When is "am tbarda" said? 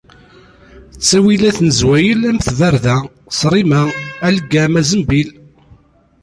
2.29-2.97